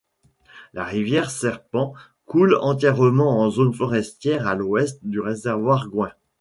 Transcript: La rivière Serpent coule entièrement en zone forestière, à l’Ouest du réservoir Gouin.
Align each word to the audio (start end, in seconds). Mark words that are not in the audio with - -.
La 0.73 0.83
rivière 0.83 1.29
Serpent 1.29 1.93
coule 2.25 2.57
entièrement 2.59 3.39
en 3.39 3.51
zone 3.51 3.71
forestière, 3.71 4.47
à 4.47 4.55
l’Ouest 4.55 4.97
du 5.05 5.19
réservoir 5.19 5.89
Gouin. 5.89 6.11